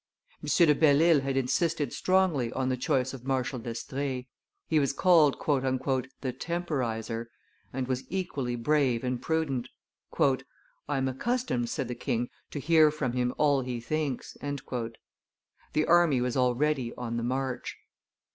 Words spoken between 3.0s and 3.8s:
of Marshal